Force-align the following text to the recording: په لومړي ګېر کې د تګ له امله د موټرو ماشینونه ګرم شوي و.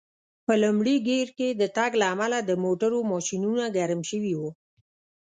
په 0.45 0.53
لومړي 0.63 0.95
ګېر 1.09 1.27
کې 1.37 1.49
د 1.61 1.63
تګ 1.77 1.91
له 2.01 2.05
امله 2.13 2.37
د 2.43 2.51
موټرو 2.63 2.99
ماشینونه 3.11 3.63
ګرم 3.77 4.01
شوي 4.09 4.33
و. 4.39 4.41